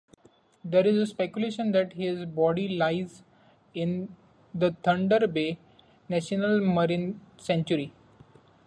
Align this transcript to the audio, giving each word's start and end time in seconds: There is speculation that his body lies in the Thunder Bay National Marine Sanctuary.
There 0.65 0.87
is 0.87 1.11
speculation 1.11 1.73
that 1.73 1.93
his 1.93 2.25
body 2.25 2.69
lies 2.75 3.21
in 3.75 4.15
the 4.51 4.75
Thunder 4.83 5.27
Bay 5.27 5.59
National 6.09 6.59
Marine 6.59 7.21
Sanctuary. 7.37 7.93